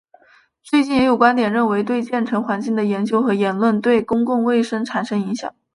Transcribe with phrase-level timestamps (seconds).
[0.63, 5.53] 最近也有观点认为对建成环境的研究和言论对公共卫生产生影响。